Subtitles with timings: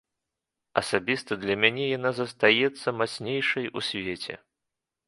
[0.81, 4.33] Асабіста для мяне яна застаецца мацнейшай у свеце.